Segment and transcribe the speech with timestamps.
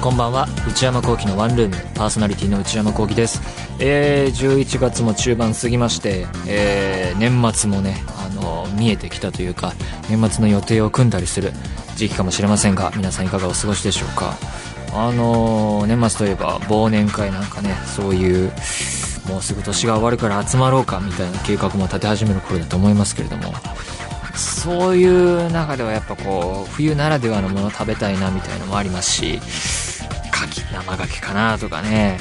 [0.00, 0.46] こんばんは。
[0.66, 1.76] 内山聖輝のワンルーム。
[1.94, 3.57] パーソナリティの内山聖輝です。
[3.80, 9.72] えー、11月も中盤過ぎまして、えー、年末もねあの見えてきたというか
[10.08, 11.52] 年末の予定を組んだりする
[11.96, 14.34] 時期かもしれませんが皆さんいかがお過ごしでしょうか。
[14.92, 18.52] あのー年末といえば忘年会なんかねそういう
[19.28, 23.52] もうすぐ年が終わるから集まろうかみたいな計画も立て始める頃だと思いますけれども
[24.34, 32.18] そういう中ではやっぱこう冬ならではのものを食べたいなみたいなのもありますし牡蠣生牡蠣かなとかね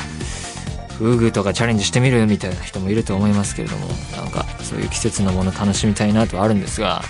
[0.97, 7.01] フグとかチャレンジしてみるみたいな人もいると思いますけれどもなんかそういう季節のもの楽しみたいなとはあるんですが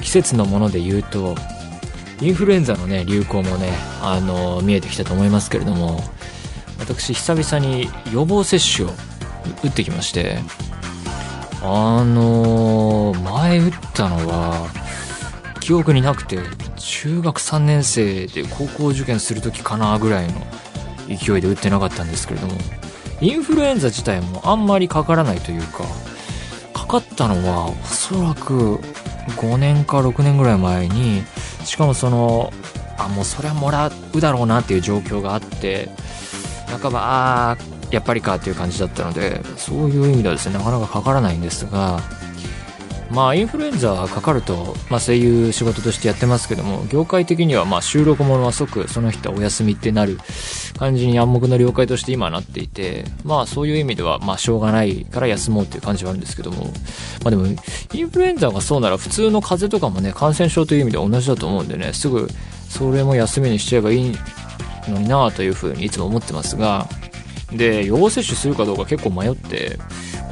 [0.00, 1.36] 季節のもので言うと
[2.20, 6.00] インフルエンザのね流行もねあの見えてきたと思いますけれども
[6.78, 8.92] 私久々に予防接種を
[9.62, 10.38] 打ってきまして
[11.62, 14.68] あの前打ったのは
[15.60, 16.38] 記憶になくて
[16.76, 20.40] 中学3年生で高校受験する時かなぐらいの
[21.08, 22.54] 勢いで打ってなかったんですけれども
[23.20, 25.84] インフルエンザ自体もあんまりかからないというか
[26.74, 28.76] かかったのはおそらく
[29.36, 31.22] 5年か6年ぐらい前に
[31.64, 32.52] しかもその
[32.98, 35.88] あもうそれはもらうだろうなっていう状況があって
[36.80, 37.56] 半ばああ
[37.90, 42.00] やっぱりかっていう感じだったのでそういう意味ではですねなかなかかからないんですが
[43.10, 50.18] まあインフルエンザかかると、まあ、声優仕事としてやってますけども業界的にはまあ収録ものは即その人はお休みってなる
[50.78, 56.70] 感じに暗黙の了解として今なっていてまあそういう意味ではまあしょうがないから休もうっていう感じはあるんですけどもま
[57.26, 62.28] あでもインフルエンザがそうなら普通の風邪とかもね感染症という意味では同じだと思うんでねすぐ
[62.68, 64.16] それも休みにしちゃえばいい
[64.88, 66.88] のになというふうにいつも思ってますが
[67.52, 69.78] で予防接種するかどうか結構迷って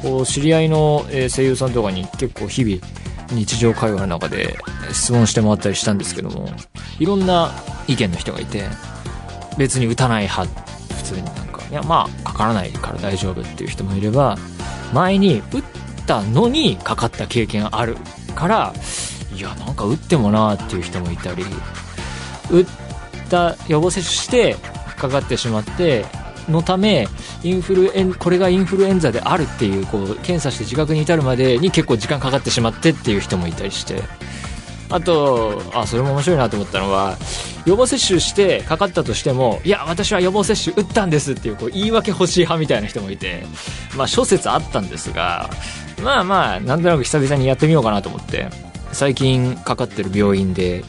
[0.05, 2.77] こう知り合いの声優さんとかに結構日々
[3.31, 4.55] 日常会話の中で
[4.93, 6.47] 質問して回ったりしたんですけども
[6.99, 7.51] いろんな
[7.87, 8.65] 意見の人がいて
[9.57, 10.47] 別に打たない派
[10.93, 14.37] 普通になんかいやまあかからないから大丈夫っていう人もいれば
[14.93, 15.63] 前に打っ
[16.05, 17.97] たのにかかった経験ある
[18.35, 18.73] から
[19.35, 21.43] いやなんか打ってもなーっていう人もいたり
[22.51, 22.65] 打っ
[23.27, 24.55] た予防接種して
[24.97, 26.05] かかってしまって
[26.49, 27.07] のため
[27.43, 34.03] インフルエンこれがインフルエンザであるっていうこう検査して自覚に至るまでに結構時間かかってしまってっていう人もいたりして。
[34.89, 37.17] あとあそれも面白いなと思ったのは
[37.65, 43.43] 予防接種してかかったとしてもいや私は予防接種打ったんですっていうこう言い訳欲しい派みたいな人もいて
[43.97, 45.49] まあ諸説あったんですが
[46.03, 48.47] まあまあなんとなく久々にやってみようかなと思って
[48.91, 50.83] 最近かかってる病院で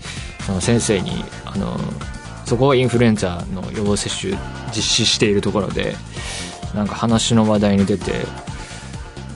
[0.46, 1.78] その先生にあの
[2.46, 4.32] そこはインフルエンザの予防接種
[4.68, 5.96] 実施しているところで
[6.74, 8.12] なんか話の話題に出て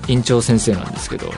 [0.08, 1.32] 院長先生なんですけど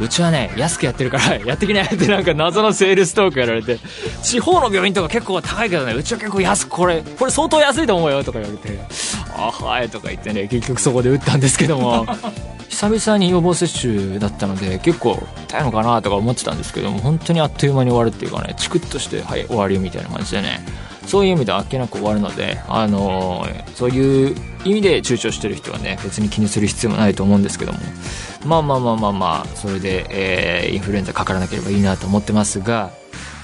[0.00, 3.78] うちはね安くやってるから やってきなよってなんか謎のセールストークやられて
[4.22, 8.80] 地方の病院とか結構高いけどねうちは結構安くこれこれ相当安いと思うよとか言われて
[9.36, 12.06] あはいとか言ってね結局そこで打ったんですけども
[12.70, 20.64] 久々に予防接種だったので結構痛いのかなとか思ってたんですけども本当にあっという間に終わるっていうかねチクッとしてはい終わりみたいな感じでね
[21.06, 27.78] そういう意味であっけなく終わるので、あのそういう意味で躊躇してる人はね別に気にする必要もないと思うんですけども。
[28.44, 32.90] まあまあまあまあまあそれで、えーインフルエンザかからなければいいなと思ってますが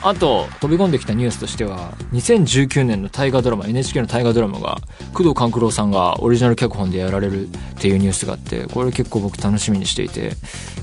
[0.00, 4.78] あと飛び込んできたニュースとしては2019年の大河ドラマ NHK の大河ドラマが
[5.12, 7.50] 工藤官九郎さんがオリジナル脚本でやられるっ
[7.80, 10.32] ていうニュースがあってこれ結構僕楽しみにしていて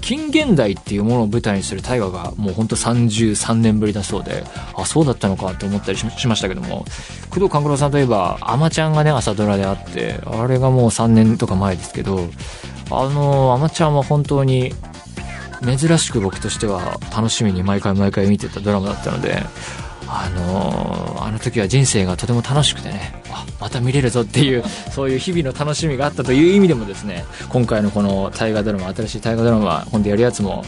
[0.01, 4.43] 近現代っていうものを舞台にする大河がもうほんと33年ぶりだそうで
[4.75, 6.85] あそうだったのかって思ったりしましたけども
[7.29, 12.27] 工藤官九郎さんといえば「あまちゃん」がね朝ドラであってあれがもう3年とか前ですけど
[12.91, 14.73] あのあまちゃんは本当に
[15.65, 19.41] 珍しく僕としては楽しみに毎回毎回見てたドラマだったので
[20.07, 30.63] あのーあの時は人生がとても楽しくてねあまた見れるぞっていうそういう日々の楽しみがあったという意味でもですね今回のこの大河ドラマ新しい大河ドラマ今度やるやつも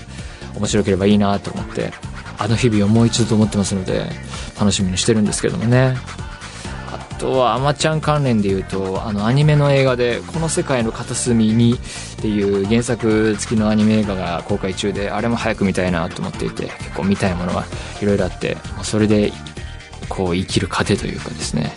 [0.55, 1.91] 面白ければいいなと思って
[2.39, 4.05] あの日々をもう一度と思ってますので
[4.59, 5.95] 楽しみにしてるんですけどもね。
[7.17, 11.73] とはアマちゃん関連で言うとあのアニメの映画で「この世界の片隅に」
[12.17, 17.65] っていう原作付きのアニメ映画が公開中であれも早く見たいなと思っていて結構見たいものが
[18.01, 19.33] いろいろあってそれで
[20.09, 21.73] こう生きる糧というかですね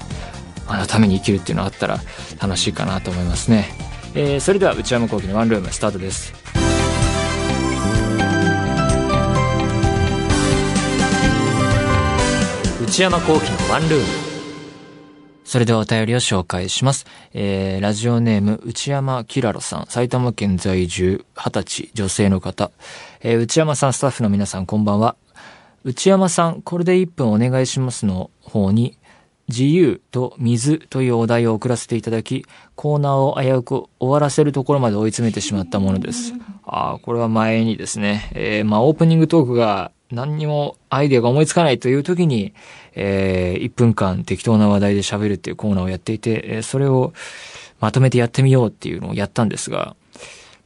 [0.67, 2.01] あのために生きるっていうのがあったら
[2.41, 3.69] 楽しいかなと思いますね。
[4.15, 6.33] えーそれでは内山聖輝のワンルームスタートです。
[12.83, 14.30] 内山聖輝のワンルーム。
[15.51, 17.07] それではお便りを紹介します。
[17.35, 22.71] えー、ラジオネーム、内山キラロさん、埼玉県在住、20歳、女性の方。
[23.21, 25.17] えー、内山さん、スタッフの皆さん、こんばんは。
[25.83, 28.97] 内山さん、これで1分お願いしますの方に、
[29.49, 32.47] 自由と水というお題を送らせていただき、
[32.77, 36.33] コーナーを危うく終わらせるところまで追い詰めてしまったものです。
[36.65, 42.53] ああ、これは前にですね、えー、まあオープニングトークが何にもアイデアが思いつかないという時に、
[42.95, 47.13] えー、1分間適当な話題で喋るっていうコーナーをやっていて、えーそれを
[47.81, 49.97] まとめてやってみようっていうのをやったんですが、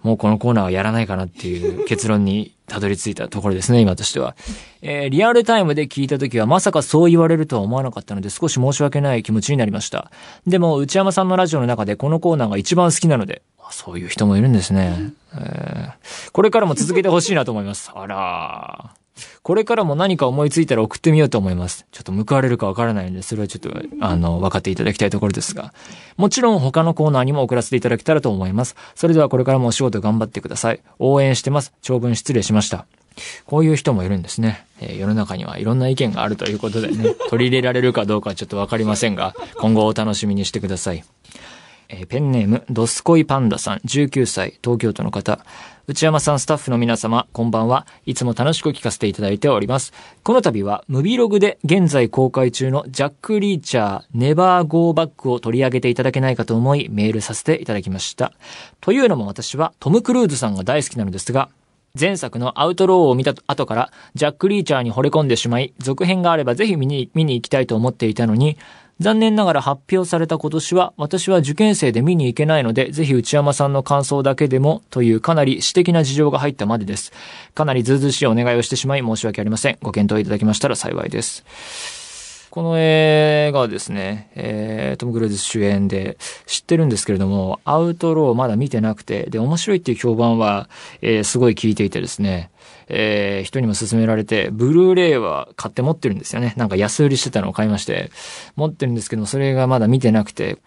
[0.03, 4.35] もうこのコーナーはやらないかなっていう結論にたどり着いたところですね、今としては。
[4.82, 10.11] えーリアルタイムで聞いた時はまさかそう言われるとは思わなかったので少し申し訳ない気持ちになりました。
[10.47, 15.12] でも、内山さんのラジオの中でこのコーナーが一番好きなので、そういう人もいるんですね。
[15.35, 15.93] えー
[16.32, 17.91] これからも続けてほしいなと思います。
[17.94, 19.04] あらー
[19.43, 21.87] これからも何か思いついたら送ってみようと思います。
[21.93, 23.71] ちょっと報われるかわからないので、それはちょっと、
[24.01, 25.73] あの、分かっていただきたいところですが。
[26.17, 28.77] もちろん他のコーナーにも送らせていただけたらと思います。
[28.95, 30.81] それではこれからもお仕事頑張ってください。
[30.99, 31.73] 応援してます。
[31.83, 32.87] 長文失礼しました。
[33.47, 34.67] こういう人もいるんですね。
[34.81, 41.05] えー世の中にはいろんな意見があるということでね、取り入れられるかどうかはちょっとわかりませんが、今後お楽しみにしてください。
[42.00, 45.44] えペンネーム、ドスコイパンダさん、19歳、東京都の方。
[45.87, 47.87] 内山さん、スタッフの皆様、こんばんは。
[48.06, 49.93] いつも楽しく聞かせていただいております。
[50.23, 58.32] この度は、ムビログで現在公開中のジャック・リーチャー、ネバー・ゴー・バックを取り上げていただけないかと思い、メールさせていただきました。
[58.81, 61.49] というのも私は、トム・クルーズさんが大好きなのですが、
[61.99, 68.56] 前作のアウトローを見た後から、ジャック・リーチャーに惚れ込んでしまい、続編があればぜひ見に、見に行きたいと思っていたのに、
[69.00, 77.12] 残念ながら発表された今年は、私は受験生で見に行けないので、ぜひ内山さんの感想だけでも、というかなり私的な事情が入ったまでです。
[77.55, 79.79] かなりずうずしいお願いをしてしまい申し訳ありません。
[79.82, 81.44] ご検討いただきましたら幸いです。
[82.50, 90.69] この映画はですね、えー、トム・クルーズ主演で知ってるんですけれども、アウトローまだ見てなくて、で、面白いっていう評判は、
[91.02, 92.50] えーすごい聞いていてですね、
[92.89, 96.55] えー人にも勧められて、ブルーレイは買って持ってるんですよね。
[96.57, 98.11] なんか安売りしてたのを買いまして、
[98.57, 100.59] 持ってるんですけども、それがまだ見てなくて、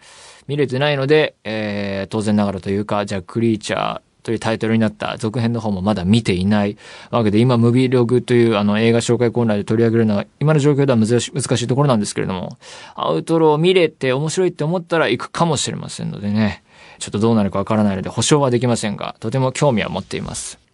[0.46, 6.76] 見れてないので、えー当然ながらというか、じゃあクリーチャーというタイトルになった続編の方もまだ見ていない
[7.10, 12.58] わけで、今、ムビーログというあの映画紹介コーナーで取り上げるのは、今の状況では難し難しいところなんですけれども、
[12.94, 16.62] アウトローを見れて面白いって思ったら行くかもしれませんのでね、
[16.98, 20.67] ちょっとどうなるかわからないので保証はできませんが、とても興味は持っています。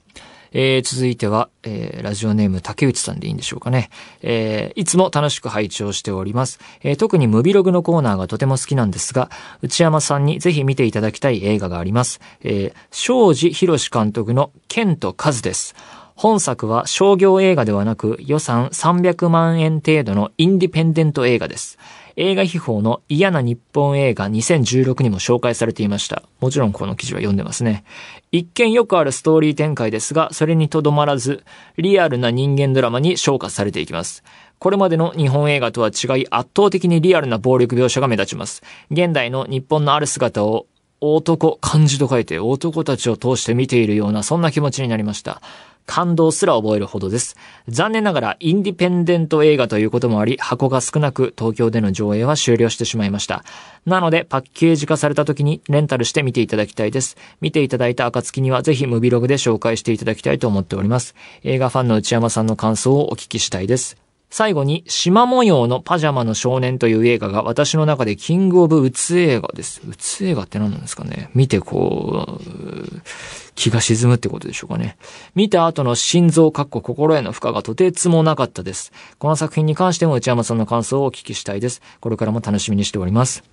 [0.55, 3.91] えー続いては、えーラジオネーム竹内さんでいいんでしょうかね。
[4.23, 6.61] えーいつも楽しく拝聴しております。
[6.83, 9.31] えー特にムビログのコーナーがとても好きなんですが、
[9.61, 12.21] 内山さんにぜひ見ていただきたい映画があります。
[12.43, 15.75] えー、庄司博監督の剣と数です。
[16.17, 21.77] 本作は商業映画ではなく予算300万円程度のインディペンデント映画です。
[22.17, 26.23] 映画秘宝の嫌な日本映画2016にも紹介されていました。
[26.41, 27.85] もちろんこの記事は読んでますね。
[28.31, 31.45] 一見よくあるストーリー展開ですが、それにとどまらず、
[31.77, 34.23] リアルな人間ドラマに昇華されていきます。
[34.59, 38.63] これまでの日本映画とは違い圧倒的にリアルな暴力描写が目立ちます。
[38.91, 40.67] 現代の日本のある姿を
[41.01, 45.43] 男、漢字と書いて男たちを通して見ているようなそんな気持ちになりました。
[45.87, 47.37] 感動すら覚えるほどです。
[47.69, 53.45] 残念ながらインディペンデント映画ということもあり、箱が少なく東京での上映は終了してしまいました。
[53.87, 57.17] なのでパッケージ化された時にレンタルして見ていただきたいです。
[57.41, 61.15] 見ていただいた暁にはぜひムビログで紹介していただきたいと思っております。
[61.43, 64.04] 映画ファンの内山さんの感想をお聞きしたいです。
[64.37, 69.81] 最後に、縞模様のパジャマの少年という映画が私の中でキングオブうつ映画です。
[69.89, 72.43] うつ映画って何なんですかね見てこう、
[73.55, 74.97] 気が沈むってことでしょうかね。
[75.37, 78.91] 見た後の心臓かっこ心への負荷がとてつもなかったです。
[79.21, 81.81] この作品に関しても内山さんの感想をお聞きしたいです。
[82.01, 83.45] これからも楽しみにしております。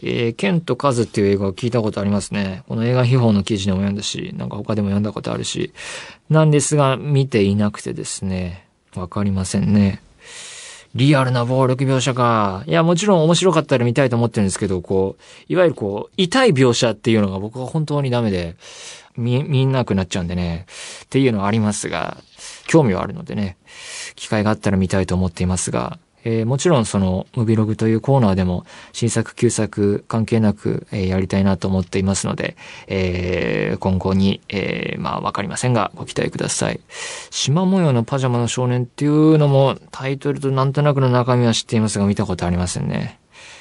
[0.00, 2.62] えー、ケンとカズっていう映画を聞いたことありますね。
[2.68, 5.72] この映画秘宝の記事でも読んだし、なんか他でも読んだことあるし。
[6.30, 8.68] なんですが、見ていなくてですね。
[8.94, 10.03] わかりませんね。
[10.94, 12.62] リアルな暴力描写か。
[12.66, 15.22] いや、もちろん面白かったら見たいと思ってるんですけど、こう、
[15.52, 18.56] いわゆるこう、痛い描写っていうのが僕は本当にダメで、
[19.16, 20.66] 見、見なくなっちゃうんでね。
[21.04, 22.16] っていうのはありますが、
[22.66, 23.56] 興味はあるのでね、
[24.14, 36.80] 機会があったら見たいと思っていますが、えーもちろんその、ムビログというコーナーでも、新作、旧作関係なく、えーやりたいなと思っていますので、えー今後に、えーまあわかりませんが、ご期待ください。
[37.30, 43.18] 縞模様のパジャマの少年っていうのも、タイトルとなんとなくの中身は知っていますが、見たことありませんね。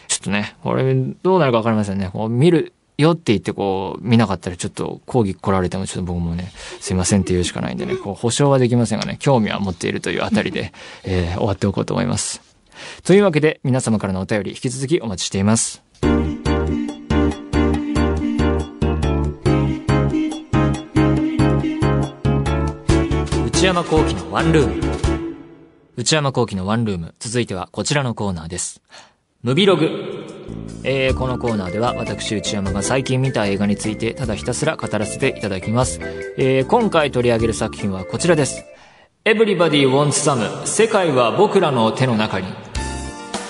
[0.08, 0.94] ちょっとね、これ、
[1.24, 2.10] どうなるかわかりませんね。
[2.12, 12.53] こう見るよって言ってこう、見なかったらちょっと抗議来られてもちょっと僕もね、すいませんって言うしかないんでね、こう、保証はできませんがね、興味は持っているというあたりで、えー、終わっておこうと思います。
[13.04, 15.84] というわけで、皆様からのお便り引き続きお待ちしています。
[23.64, 24.94] 内山幸喜のワンルーム。
[25.96, 27.16] 内山幸喜のワンルーム。
[27.20, 28.82] 続いてはこちらのコーナーです。
[29.42, 30.26] ムビログ。
[30.84, 36.02] えー、このコーナーでは私内山が最近見た映画についてただひたすら語らせていただきます。
[36.38, 38.66] えー、今回取り上げる作品はこちらです。
[39.26, 42.48] Everybody Wants Some 世界は僕らの手の中に。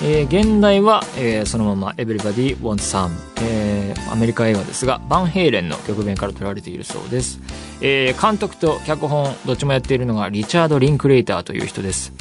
[0.04, 3.10] えー、現代は、えー、そのまま Everybody Wants Some、
[3.42, 7.40] えー、アメリカ映画ですが、バンヘイレンの曲面から撮られているそうです。
[7.82, 12.14] えー、監督と脚本、どっちもやっているのがリチャード・リンクレイターという人です。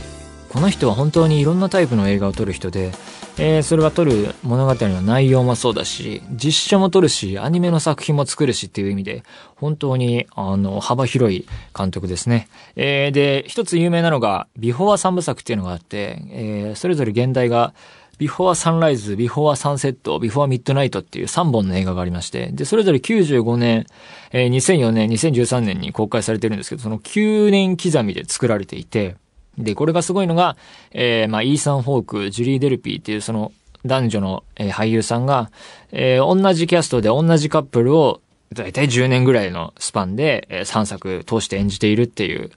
[0.52, 2.92] この人は本当にいろんなタイプの映画を撮る人で、
[3.38, 9.22] えー、それは撮る物語の内容もそうだし、実写も撮るし、アニメの作品も作るしっていう意味で、
[9.56, 12.48] 本当に、あの、幅広い監督ですね。
[12.76, 17.72] えー、で、一つ有名なのが、ビフォー三部作っていうのがあって、えー、それぞれ原題が、
[18.18, 23.86] ビフォーサンライズ、ビフォーサンセット、ビフォーミッドナイトっていう3本の映画がありまして、で、それぞれ95年、
[24.32, 29.16] えー、2004年、2013年に公開されてるんですけど、その9年刻みで作られていて、
[29.58, 30.56] で、これがすごいのが、
[30.92, 33.52] えー、まあ、イーサン・ホーク、ジュリー・デルピーっていうその
[33.84, 35.50] 男女の、えー、俳優さんが、
[35.90, 38.20] えー、同じキャストで同じカップルを、
[38.52, 42.50] だいたい10年ぐらいのスパンで、えー、3作通して演じているっていう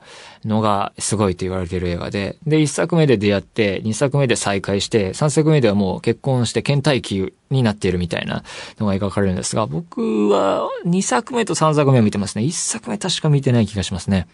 [0.44, 8.44] のがすごいと言われている映画で、で、1作目で出会って、2作目で再会して、3作目ではもう結婚して倦怠期になっているみたいな
[8.78, 12.44] のが描かれるんですが、僕は2作目と3作目を見てますね。
[12.44, 14.28] 1作目確か見てない気がしますね。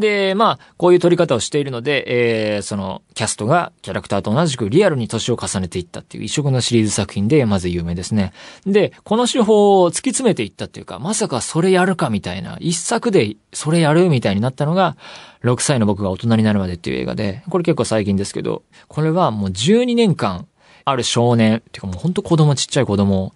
[0.00, 8.32] で、まあ、こういう撮り方をしているので、えー、その、キャストがキャラクターと同じくリアルに年を重ねていったっていう異色のシリーズ作品で、まず有名ですね。
[8.66, 14.96] で、この手法を突き詰めていったっていうか、まさかそれやるかみたいな、一作でそれやるみたいになったのが、
[15.44, 20.46] 6歳の僕が大人になるまでっていう映画で、これ結構最近ですけど、これはもう12年間、
[20.88, 23.34] ある少年、っていうかもうほんと子供ちっちゃい子供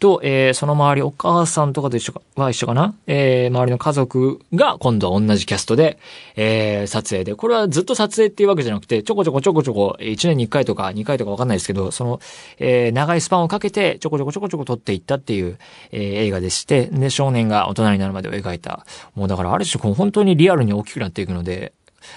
[0.00, 2.94] と、えー、その周り、お母さんとかと一緒か、は一緒かな？
[3.06, 5.98] えー、周りの家族が今度は同じキャストで、
[6.36, 12.20] えー、撮影で、これはずっと撮影っていうわけじゃなくて、ちょこちょこちょこちょこ、1年に1回とか2回とかわかんないですけど、その、
[12.58, 15.58] えー、長いスパンをかけて、ちょこちょこちょこちょこ撮っていったっていう、
[15.92, 18.86] えー、映画でして、で、少年が大人になるまでを描いた。
[19.14, 21.72] もうだからある種、本当にリアルに大きくなっていくので、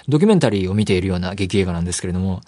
[0.07, 2.41] ドキュメンタリーを見ているような劇映画なんですけれども、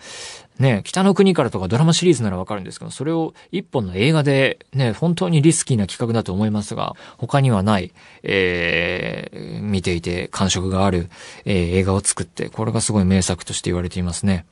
[0.60, 7.92] ね、北の国からとかドラマシリーズならわかるんですけど、それを一本の映画でね、本当にリスキーな企画だと思いますが、他にはない、
[8.24, 11.10] えー、見ていて感触がある、
[11.44, 14.46] えー、映画を作って、これがすごい名作として言われていますね。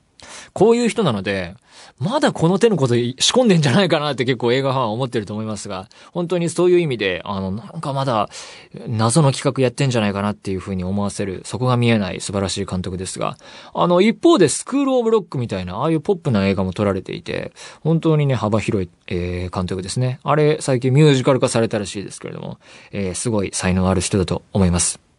[0.54, 1.56] こういう人なので、
[2.00, 8.30] まだこの手のこと仕込んでんじゃないかなって結構映画ファンは思ってると思いますが、本当にそういう意味で、あの、なんかまだ
[8.88, 13.38] 謎の企画やってんじゃないかなっていうふうに思わせる、そこが見えない素晴らしい監督ですが、
[13.74, 17.52] あの、一方でスクールオブロックみたいな、ああいうポップな映画も撮られていて、
[17.82, 20.20] 本当にね、幅広い、えー、監督ですね。
[20.24, 22.60] あれ、最近ミュージカル化されたらしいですけれども、
[22.92, 25.13] えー、すごい才能ある人だと思います。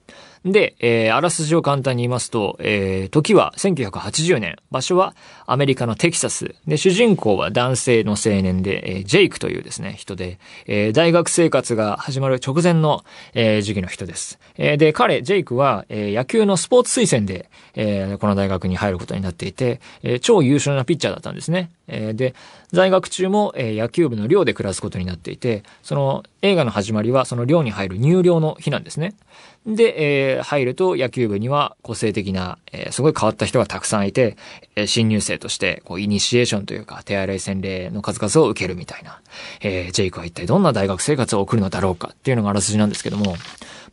[0.44, 5.14] で、えー、あらすじを簡単に言いますと、えー、時は1980年、場所は
[5.46, 6.54] アメリカのテキサス。
[6.66, 14.38] で、主人公は男性の青年で、えー、ジェイクというですね、人で、えー、大学生活が始まる直前の、えー、時期の人です。
[14.58, 21.70] えー、で、彼、ジェイクは、えー、野球のスポーツ推薦で、えー、この大学に入ることになっていて、えー、超優秀なピッチャーだったんですね。
[21.88, 22.34] えー、で、
[22.70, 29.14] 在学中も、えー、野球部の寮で暮らすことになっていて、その映画の始まりはその寮に入る入寮の日なんですね。
[29.66, 34.36] で、えー、入ると野球部には個性的な、えー、すごい変わった人がたくさんいて、
[34.76, 39.20] えー、新入生として、こう、イニシエーションというか、手洗い洗礼の数々を受けるみたいな、
[39.60, 43.36] えー、ジェイクは一体どんな大学生活を送るのだろうかっていうのがあらすじなんですけども、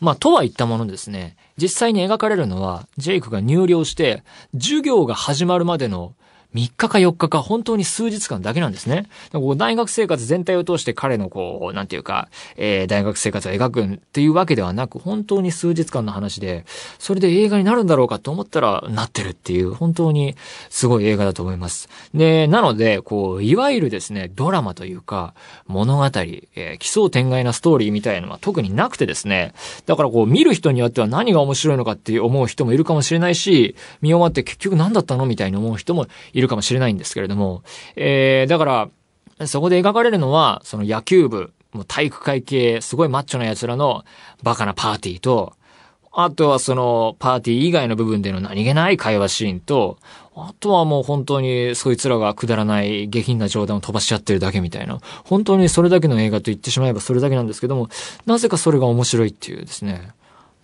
[0.02, 4.24] まあ、とは言ったものですね、実際に描かれるのは、ジェイクが入寮して、
[4.54, 6.16] 授業が始まるまでの
[6.54, 9.08] 3日か4日か本当に数日間だけなんですね。
[9.58, 12.28] 大学生活全体を通して彼のこう、なんていうか、
[12.58, 16.66] えー、大学生活を描くっていうわけではなく、本当に数日間の話で、
[17.00, 20.36] それで映画になるんだろうかと思ったら、なってるっていう、本当に
[20.70, 21.88] すごい映画だと思います。
[22.14, 25.34] で、なので、こう、いわゆるですね、ドラマというか、
[25.68, 29.54] 物語、えー、奇想天外なストーリーみたいなのは特になくてですね、
[29.86, 37.64] だからこう、見る人によっては何が面白いのかって思う人もいるかもしれないし、見終わって結局何だったのみたいに思う人もいるいるかもしれないんですけれども、
[37.96, 38.90] えー、だか
[39.40, 44.04] ら、そこで描かれるのは、その野球部、もう体育会系、すごいマッチョな奴らの
[44.44, 45.54] バカなパーティーと、
[46.14, 49.98] あとはそのパーティー以外の部分での何気ない会話シーンと、
[50.36, 55.00] あとはもう本当にそいつらがくだらない下品な冗談を飛ばし合ってるだけみたいな。
[55.24, 57.90] 本当にそれだけの映画と言ってしまえばそれだけなんですけども、
[58.26, 60.10] なぜかそれが面白いっていうですね。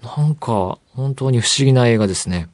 [0.04, 2.50] なんか、本当に不思議な映画ですね。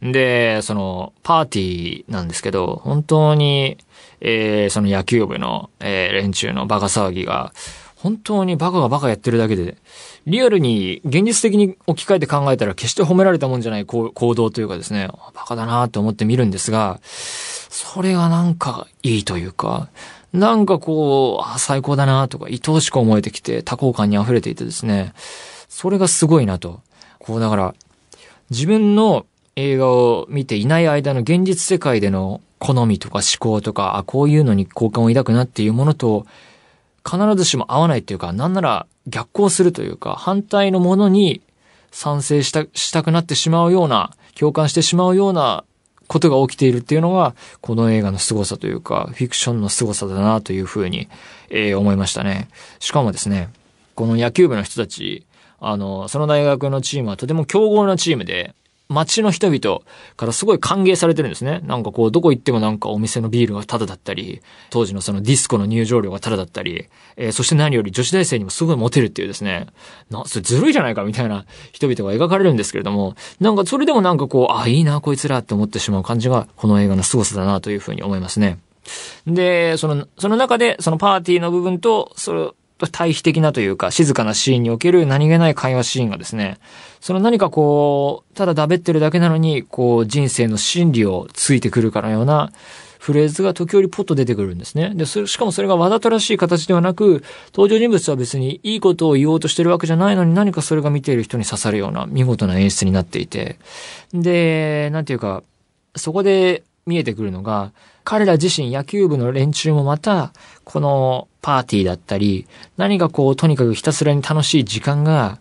[0.00, 3.78] で、その、パーティーなんですけど、本当に、
[4.20, 7.52] えー、その野球部の、えー、連中のバカ騒ぎが、
[7.96, 9.76] 本当にバカがバカやってるだけで、
[10.26, 19.88] リアルに現実的に置き換えて考えたら決して褒められたもんじゃない行動というかですね、バカだなと思って見るんですが、それがなんかいいというか、
[20.32, 25.12] なんかこう、あ最高だなとか、愛おしく思えてきて、多幸感に溢れていてですね、
[25.68, 26.80] それがすごいなと。
[27.20, 27.74] こうだから、
[28.50, 36.26] 自分の映画を見ていない間の現実世界での好みとか思考とか、あ、こういうのに好感を抱くなっていうものと、
[37.04, 41.42] 必ずしも合わないっていうか、なんなら逆行するというか、反対のものに
[41.90, 45.64] 賛成した、したくなってしまうような、共感してしまうような
[46.06, 51.08] ことが起きているっていうのが、この映画の凄さというか、フィクションの凄さだなというふうに、
[51.50, 52.48] えー、思いましたね。
[52.78, 53.50] しかもですね、
[53.94, 55.26] この野球部の人たち、
[55.60, 58.54] あの、その大学のチームはとても強豪なチームで、
[58.88, 59.80] 街の人々
[60.16, 61.60] からすごい歓迎されてるんですね。
[61.64, 69.66] なんかこう、どこ行ってもなんかお店のビールがタダだったり、当時のそのディスコの入場料がタダだったり、えー、そして何より女子大生にもすごいモテるっていうですね、
[70.10, 78.58] な、それずるいじゃないかみたいな人々が描かれるんですけれども、なんかそれでもなんかこう、あ、いいな、こいつらって思ってしまう感じが、この映画の凄さだなというふうに思いますね。
[79.26, 82.50] で、その、その中で、そのパーティーの部分と、それ、
[82.90, 86.58] 対比的なというか、静かなシーンにおける何気ない会話シーンがですね、
[87.00, 92.52] その何かこう、ただだべってるだけなのに、こう、人生の真理をついてくるかのような、
[93.02, 94.92] フレーズが時折ポッと出てくるんですね。
[94.94, 103.58] で、それ、しかもそれがわざとらしい形ではなく、登場人物は別にいいことを言おうとしてるわけじゃないのに何かそれが見ている人に刺さるような見事な演出になっていて。
[104.14, 105.42] で、なんていうか、
[105.96, 107.72] そこで見えてくるのが、
[108.04, 110.32] 彼ら自身野球部の連中もまた、
[110.64, 115.38] このパーティーだったり、何かこう、とにかくひたすらに楽しい時間が、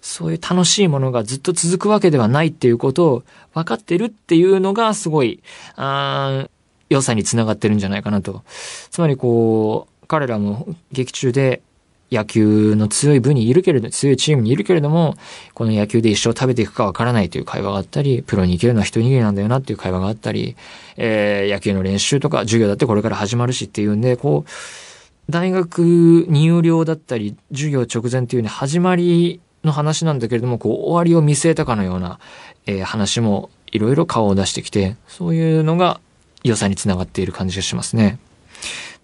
[0.00, 3.22] そういう楽しいものがずっと続くわけではないっていうことを
[3.54, 5.42] 分かってるっていうのがすごい、
[5.74, 6.48] あ
[6.88, 8.42] 良さにつながってるんじゃないかなと。
[8.90, 11.60] つまりこう、彼らも劇中で
[12.10, 15.16] 野球の強い部にいるけれど、強いチームにいるけれども、
[15.54, 20.56] この野球で一生食べていくかわからないという会話があったり、プロに行けるのは一握りなんだよなっていう会話があったり、
[20.96, 24.50] えー、野球の練習とか授業だってこれから始まるしっていうんで、こう、
[25.28, 32.20] 大学入寮だったり、授業直前っていうね、始まりの話なんだけれども、こう、終わりを見据えたかのような、
[32.66, 36.00] えー、話もいろいろ顔を出してきて、そういうのが
[36.44, 38.18] 良さにつながっている感じがしますね。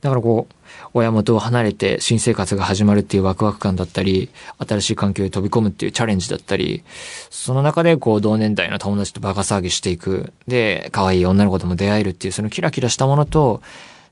[0.01, 0.55] だからこう、
[0.95, 6.83] 親元を離れて新生活が始まるっていうワクワク感だったり、新しい環境に飛び込むっていうチャレンジだったり、
[7.31, 10.33] その中でこう同年代の友達とバカ騒ぎしていく。
[10.47, 13.63] で、可愛い女の子とも出会えるっていうそのキラキラしたものと、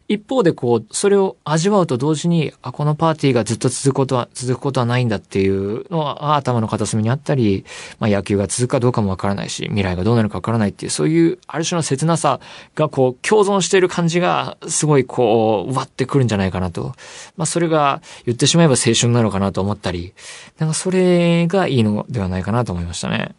[0.09, 7.65] 一方でこう、それを味わうと同時に、あ、このパーティーがずっと続くことは、続くことはないんだっていうのは頭の片隅にあったり、
[8.01, 12.41] まあ野球が続くかどうかもわからないし、未来がどうなるかわからないっていう、そういうある種の切なさ
[12.75, 16.95] がこう、共存している感じが、すごいこう、わってくるんじゃないかなと。
[17.37, 20.13] まあそれが言ってしまえば青春なのかなと思ったり、
[20.59, 23.37] なんかそれがいいのではないかなと思いましたね。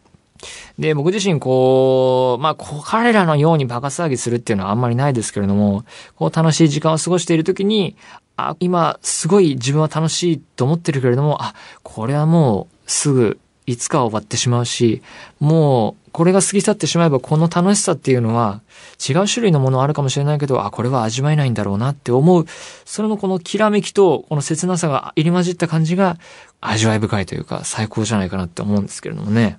[0.78, 5.84] で、僕自身こう、まあ、こう彼らのようにバカ騒ぎするっていうのはあんまりないですけれども、
[6.16, 7.96] こう楽しい時間を過ごしているときに、
[8.36, 15.02] あ、今、すごい自分は楽しいと思ってるけれども、あ、これはもう、すぐ、いつか終わってしまうし、
[15.38, 18.60] もう、これが過ぎ去ってしまえば、この楽しさっていうのは、
[19.06, 22.46] 違う種類のものあるかもしれないけど、あ、これは味わえないんだろうなって思う、
[22.84, 26.18] それのこのきらめきと、この切なさが入り混じった感じが、
[26.60, 29.58] 味わい深いというか、最高じゃないかなって思うんですけれどもね。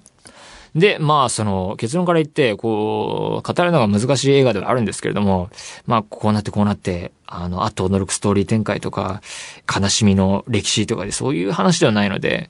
[0.76, 5.50] で、まあ、その、結論から言って、こう、語るのが難しい映画ではあるんですけれども、
[5.86, 9.22] まあ、こうなってこうなって、あの、あっと驚くストーリー展開とか、
[9.74, 12.50] 悲しみの歴史とかでそういう話ではないので、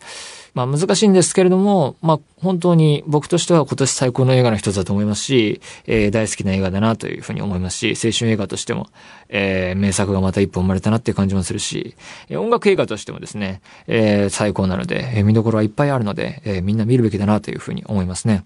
[0.54, 8.88] まあ難しいんですけれども、まあ本当に僕としては今年最高の映画の一つだと思いますし、えー、大好きな映画だなというふうに思いますし、青春映画としても、
[9.30, 11.96] えー、名作がまた一本生まれたなっていう感じもするし、
[12.30, 18.44] えー、音楽映画としてもですね、えー、最高なので、えー、見どころはいっぱいあるので、えー、みんな見るべきだなというふうに思いますね。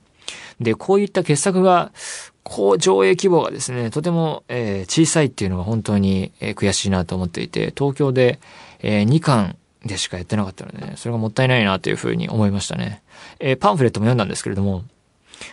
[0.60, 1.92] で、こういった傑作が、
[2.44, 8.40] こう上映規模がですね、とても、えー、小さいっていうのが本当に、えー、悔しいなと思っていて、東京で、
[8.80, 13.02] えー、2巻でしかやってなかったので、ね、それがもったいないなというふうに思いましたね。
[13.40, 14.84] えー、パンフレットも読んだんですけれども、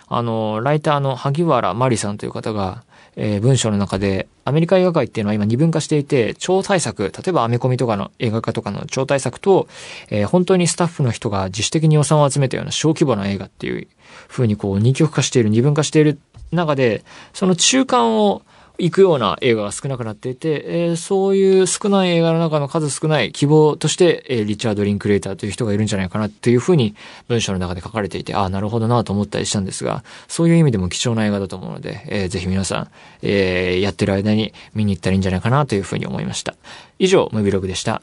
[0.09, 2.85] あの、ライターの萩原麻里さんという方が、
[3.17, 9.69] えー文章の中で、アメリカ映画界っていうのは今二分化していて、超大作、例えばアメコミとかの映画化とかの超大作と、
[10.11, 13.87] えー本当にスタッフの人が自主的に予算を集めたような小規模な映画っていう
[14.29, 16.19] 風にこう二極化している、二分化している
[16.51, 18.43] 中で、その中間を
[18.77, 26.97] 行くような映画が少なくなっていて、えーそういう少ない映画の中の数少ない希望として、えーリチャード・リンクレーターという人がいるんじゃないかなっていうふうに
[27.29, 32.89] 文章の中で書かれていて、ああ、なるほどなと思ったりしたんですが、そういう意味でも貴重な映画だと思うので、えーぜひ皆さん、
[33.23, 36.55] えーやってる間に見に行ったらいいんじゃないかなというふうに思いました。
[36.99, 38.03] 以上、ムービログでした。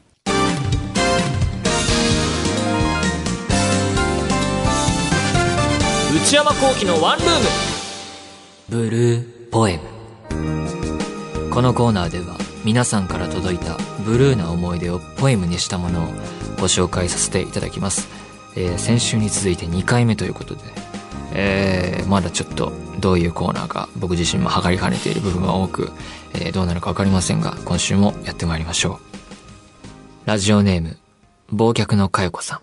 [6.14, 7.46] 内山幸喜のワンルーム
[8.70, 9.91] ブルーポエム
[11.50, 16.06] このコーナーでは皆さんから届いたブルーな思い出をポエムにしたものを
[16.56, 18.08] ご紹介させていただきます、
[18.56, 20.60] えー先週に続いて2回目ということで、
[21.34, 25.90] えーまだちょっとどういうコーナーか僕自身も測りかねている部分が多く、
[26.34, 29.00] えーどうなるかわかりませんが今週もやってまいりましょ
[30.24, 30.28] う。
[30.28, 30.98] ラジオネーム
[31.52, 32.60] 忘却の佳代子さん。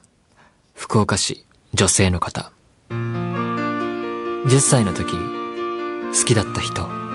[0.73, 2.51] 福岡市女性の方。
[2.89, 7.08] 10歳の時好きだった人。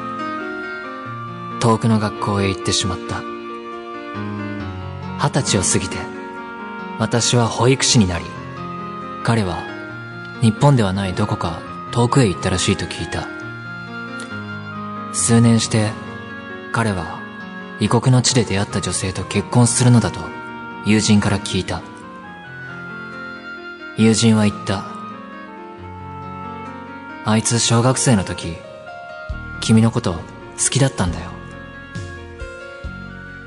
[1.65, 3.23] 遠くの学校へ行ってしまった。
[5.19, 5.97] 二十歳を過ぎて
[6.99, 8.27] 私は保育士になり
[9.23, 9.63] 彼は
[10.43, 13.27] 日本ではないどこか遠くへ行ったらしいと聞いた。
[15.15, 15.89] 数年して
[16.71, 17.19] 彼は
[17.81, 20.21] 異国の地で出会った女性と結婚するのだと
[20.85, 21.81] 友人から聞いた。
[23.97, 24.85] 友人は言った。
[27.25, 28.55] あいつ小学生の時、
[29.63, 30.21] 君のこと好
[30.71, 31.31] きだったんだよ。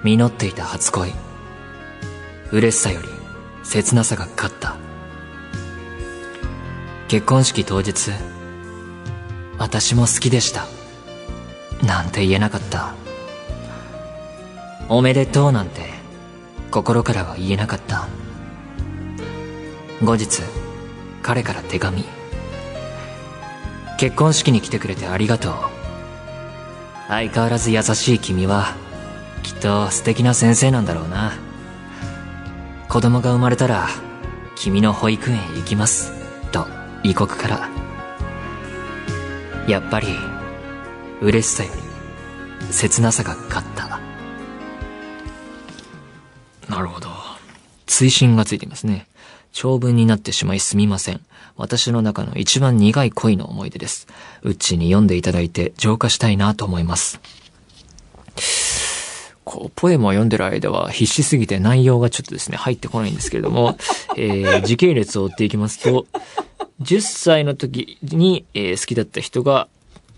[0.03, 1.13] 実っていた初恋。
[2.51, 3.09] 嬉しさより
[3.63, 4.75] 切なさが勝った。
[7.07, 8.11] 結婚式当日、
[9.57, 10.65] 私も好きでした。
[11.85, 12.93] なんて言えなかった。
[14.89, 15.81] おめでとうなんて
[16.71, 18.07] 心からは言えなかった。
[20.03, 20.41] 後日、
[21.21, 22.05] 彼から手紙。
[23.97, 25.53] 結婚式に来てくれてありがとう。
[27.07, 28.75] 相変わらず優しい君は、
[29.47, 31.31] きっと素敵な先生なんだろうな。
[32.89, 33.87] 子供が生まれたら、
[34.57, 36.11] 君の保育園へ行きます。
[36.51, 36.67] と、
[37.01, 37.69] 異国から。
[39.65, 40.07] やっぱり、
[41.21, 44.01] 嬉しさより、切なさが勝った。
[46.67, 47.07] なるほど。
[47.85, 49.07] 追伸がついていますね。
[49.53, 51.21] 長文になってしまいすみません。
[51.55, 54.07] 私の中の一番苦い恋の思い出です。
[54.41, 57.21] うっちーに読んでいただいて浄化したいなと思います。
[59.57, 63.75] こう、ポエムを読んでる間は必死すぎて内容がちょっとですね、入ってこないんですけれども、
[64.15, 66.05] えー、時系列を追っていきますと、
[66.83, 69.67] 10歳の時に、えー好きだった人が、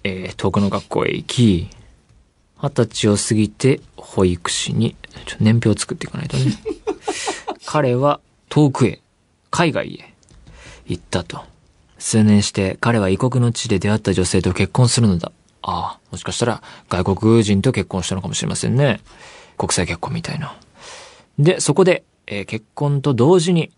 [0.03, 1.69] えー遠くの学校へ行き、
[2.61, 6.53] 二十歳を過ぎて保育士に、ちょ年表を作っていかないとね。
[7.65, 8.99] 彼は遠くへ、
[9.51, 10.13] 海外へ
[10.85, 11.39] 行ったと。
[11.97, 15.31] 数年して彼は異国の地で出会った女性と結婚するのだ。
[15.61, 19.01] ああ、もしかしたら外国人と結婚したのかもしれませんね。
[19.57, 20.55] 国際結婚みたいな。
[21.37, 23.71] で、そこで、えー結婚と同時に、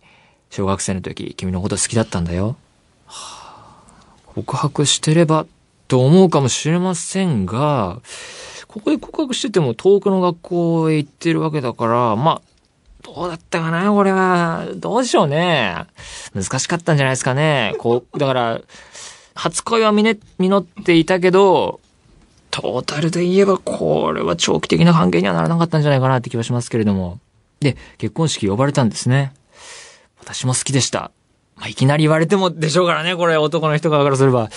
[0.50, 2.56] 小学生の時、君のこと好きだったんだよ。
[3.06, 3.42] はあ
[4.26, 5.46] 告白してれば、
[5.88, 8.02] と思うかもしれませんが、
[8.68, 12.42] ここで告白してても遠くの学校へ行ってるわけだから、まあ、
[13.04, 14.68] どうだったかなこれは。
[14.76, 15.76] どうでしょうね。
[16.34, 17.76] 難しかったんじゃないですかね。
[17.80, 18.62] こう、だから、
[19.34, 21.80] 初恋は実実っていたけど、
[22.52, 27.20] トータルで言えば、これは長期的な関係にはならなかったんじゃないかなって気はしますけれども。
[27.62, 29.34] で、結婚式呼ばれたんですね。
[30.20, 31.12] 私も好きでした。
[31.56, 34.50] まあ、いきなり言われてもでしょうからね、これ男の人側からすれば。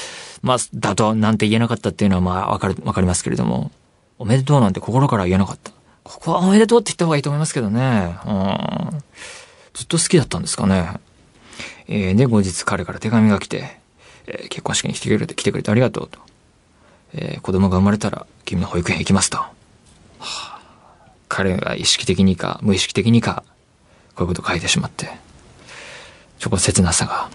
[0.43, 3.71] まあ、だとなんて言えなかったっていうのはまあ、わかる、わかりますけれども。
[4.19, 5.71] おめでとうなんて心から言えなかった。
[6.03, 8.17] ここはおめでとうって言った方がいいと思いますけどね。
[8.27, 9.03] うん。
[9.73, 11.01] ずっと好きだったんですかね。
[11.89, 13.84] えーで、後日彼から手紙が来て、
[14.27, 16.19] えー結婚式に来てくれて、来てくれてありがとうと。
[17.15, 19.39] えー子供が生まれたら、君の保育園行きますと。
[19.39, 19.51] は
[20.21, 20.61] あ
[21.29, 23.43] 彼が意識的にか、無意識的にか、
[24.15, 25.09] こういうこと書いてしまって。
[26.39, 27.29] ちょっと切なさが。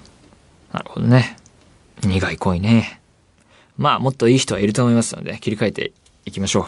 [0.71, 1.35] なるほどね。
[2.03, 3.01] 苦い恋ね。
[3.77, 5.91] まあ、もっといい人はいると思いますので、切り替えて
[6.25, 6.65] いきましょう。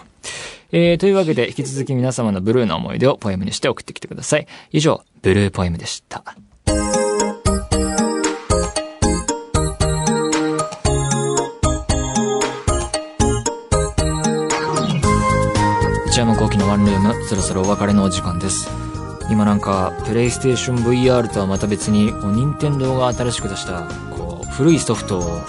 [0.74, 4.48] えー、というわけで、引き続き皆様のブルーな思い出をポエムにして送ってきてください。
[4.72, 6.24] 以上、ブルーポエムでした。
[16.22, 18.70] 山幸喜のワンルーム、そろそろお別れのお時間です。
[19.32, 25.42] 今なんか、プレイステーション VR とはまた別に、こう任天堂が新しく出した、こう、古いソフトを、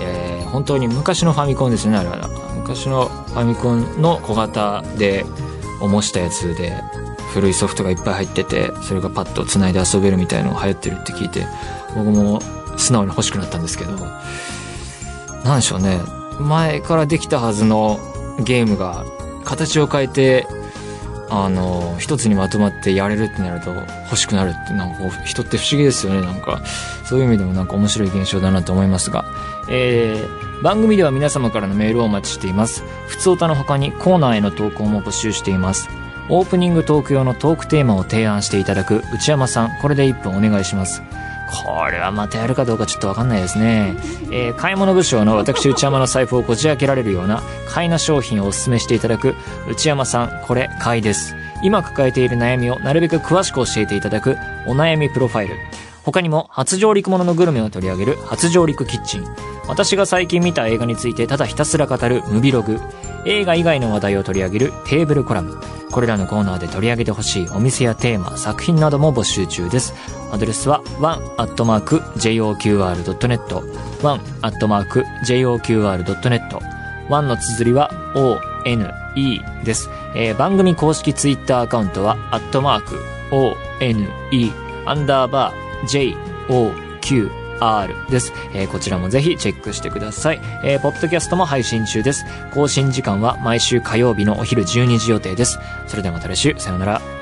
[0.00, 2.28] えー、本当に昔のファミコンですね、あれは。
[2.56, 5.24] 昔のファミコンの小型で、
[5.80, 6.82] 模したやつで、
[7.32, 11.46] 古いソフトがいっぱい入ってて、それがパッと繋いで遊べるみたいのが流行ってるって聞いて、
[11.94, 12.40] 僕も
[12.76, 13.92] 素直に欲しくなったんですけど、
[15.44, 16.00] なんでしょうね。
[16.40, 18.00] 前からできたはずの
[18.40, 19.04] ゲームが
[19.50, 20.46] 形を変えて
[21.28, 23.72] あの一つにまとまってやれるってなると
[24.04, 26.20] 欲しくなるってなんか人って不思議ですよね。
[26.20, 26.62] なんか
[27.04, 29.24] そういう意味でもなんか面白い現象だなと思いますが、
[29.68, 32.82] えー、番組では皆様からのメールをお待ちしています。
[33.06, 35.88] 普通歌の他にコーナーへの投稿も募集しています。
[36.28, 41.02] オープニングトーク用のトークテーマを提案していただく内山さんこれで1分お願いします。
[41.50, 43.94] これはまたやるかどうかちょっとわかんないですね。
[44.30, 49.34] えー、買い物部署の私内山の財布をこじ開けられるような買いな商品をお勧めしていただく
[49.68, 51.34] 内山さん、これ買いです。
[51.62, 54.36] 今抱えている悩みをなるべく詳しく教えていただく
[54.66, 55.56] お悩みプロファイル。
[56.04, 59.24] 他にも初上陸もののグルメを取り上げる初上陸キッチン。
[59.68, 62.80] 私が最近見た映画についてただひたすら語るムビログ。
[63.26, 65.60] 映画以外の話題を取り上げるテーブルコラム。
[65.90, 69.92] これらのコーナーで取り上げてほしいお店やテーマ、作品なども募集中です。
[70.32, 71.40] アドレスは one.joqr.net
[74.02, 75.60] one.joqr.net
[77.08, 78.94] one の綴りは one
[79.64, 79.90] です。
[80.14, 82.96] えー、番組公式ツイッターアカウントは、アットマーク、
[83.32, 84.08] one、
[84.86, 85.54] アンダーバー、
[87.60, 88.32] R です。
[88.54, 90.40] えー、こちらもぜひチェックしてください。
[90.64, 92.24] えー、ポッドキャストも配信中です。
[92.52, 95.58] 更新時間は毎週火曜日のお昼12時予定です。
[95.86, 97.19] それではまた来週、さようなら。